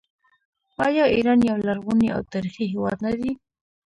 آیا 0.85 1.05
ایران 1.15 1.39
یو 1.49 1.57
لرغونی 1.67 2.07
او 2.15 2.21
تاریخي 2.31 2.65
هیواد 2.73 2.97
نه 3.05 3.13
دی؟ 3.19 3.31